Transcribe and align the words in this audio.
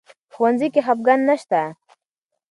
په 0.29 0.31
ښوونځي 0.35 0.67
کې 0.73 0.81
خفګان 0.85 1.19
نه 1.29 1.35
شته. 1.41 1.61